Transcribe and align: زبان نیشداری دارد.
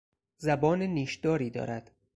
زبان 0.37 0.81
نیشداری 0.81 1.49
دارد. 1.49 1.91